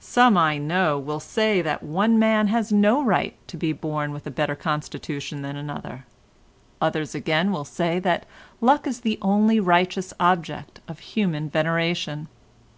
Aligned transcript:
Some 0.00 0.36
I 0.36 0.58
know, 0.58 0.98
will 0.98 1.18
say 1.18 1.62
that 1.62 1.82
one 1.82 2.18
man 2.18 2.48
has 2.48 2.70
no 2.70 3.02
right 3.02 3.34
to 3.48 3.56
be 3.56 3.72
born 3.72 4.12
with 4.12 4.26
a 4.26 4.30
better 4.30 4.54
constitution 4.54 5.40
than 5.40 5.56
another; 5.56 6.04
others 6.78 7.14
again 7.14 7.50
will 7.50 7.64
say 7.64 7.98
that 8.00 8.26
luck 8.60 8.86
is 8.86 9.00
the 9.00 9.18
only 9.22 9.58
righteous 9.58 10.12
object 10.20 10.82
of 10.88 10.98
human 10.98 11.48
veneration. 11.48 12.28